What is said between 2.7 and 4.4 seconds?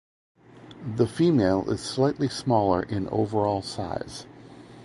in overall size.